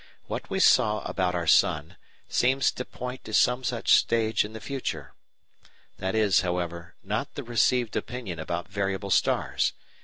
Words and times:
What 0.25 0.49
we 0.49 0.59
saw 0.59 1.01
about 1.03 1.35
our 1.35 1.45
sun 1.45 1.95
seems 2.27 2.71
to 2.71 2.85
point 2.85 3.23
to 3.25 3.35
some 3.35 3.63
such 3.63 3.93
stage 3.93 4.43
in 4.43 4.53
the 4.53 4.59
future. 4.59 5.13
That 5.97 6.15
is, 6.15 6.41
however, 6.41 6.95
not 7.03 7.35
the 7.35 7.43
received 7.43 7.95
opinion 7.95 8.39
about 8.39 8.67
variable 8.67 9.11
stars. 9.11 9.73